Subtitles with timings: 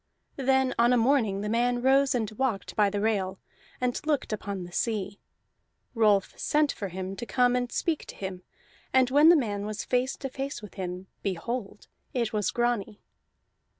[0.37, 3.37] Then on a morning the man rose and walked by the rail,
[3.79, 5.19] and looked upon the sea.
[5.93, 8.41] Rolf sent for him to come and speak to him,
[8.91, 11.85] and when the man was face to face with him, behold,
[12.15, 12.99] it was Grani!